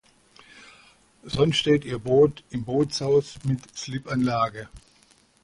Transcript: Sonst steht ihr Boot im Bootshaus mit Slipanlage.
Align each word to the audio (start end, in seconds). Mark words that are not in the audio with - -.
Sonst 1.25 1.57
steht 1.59 1.85
ihr 1.85 1.99
Boot 1.99 2.43
im 2.49 2.63
Bootshaus 2.65 3.35
mit 3.43 3.61
Slipanlage. 3.77 4.67